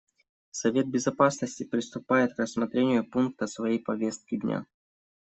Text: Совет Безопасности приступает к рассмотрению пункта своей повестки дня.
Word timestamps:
Совет 0.49 0.87
Безопасности 0.89 1.63
приступает 1.63 2.33
к 2.33 2.39
рассмотрению 2.39 3.07
пункта 3.07 3.45
своей 3.45 3.77
повестки 3.77 4.35
дня. 4.35 4.65